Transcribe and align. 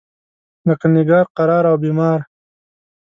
لکه 0.67 0.87
نګار، 0.95 1.25
قرار 1.37 1.63
او 1.71 1.75
بیمار. 1.83 2.19